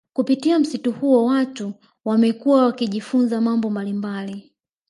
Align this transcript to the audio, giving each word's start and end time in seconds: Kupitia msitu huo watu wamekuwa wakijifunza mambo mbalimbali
Kupitia 0.13 0.59
msitu 0.59 0.91
huo 0.91 1.25
watu 1.25 1.73
wamekuwa 2.05 2.65
wakijifunza 2.65 3.41
mambo 3.41 3.69
mbalimbali 3.69 4.51